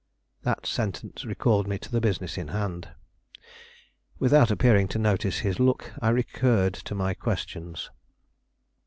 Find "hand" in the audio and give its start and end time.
2.47-2.89